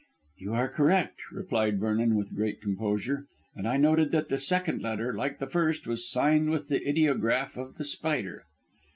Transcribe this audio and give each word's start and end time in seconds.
"You 0.39 0.55
are 0.55 0.67
correct," 0.67 1.19
replied 1.31 1.79
Vernon 1.79 2.15
with 2.15 2.33
great 2.33 2.59
composure, 2.59 3.27
"and 3.55 3.67
I 3.67 3.77
noted 3.77 4.09
that 4.13 4.29
the 4.29 4.39
second 4.39 4.81
letter, 4.81 5.13
like 5.13 5.37
the 5.37 5.45
first, 5.45 5.85
was 5.85 6.09
signed 6.09 6.49
with 6.49 6.69
the 6.69 6.81
ideograph 6.89 7.55
of 7.55 7.75
The 7.75 7.85
Spider." 7.85 8.45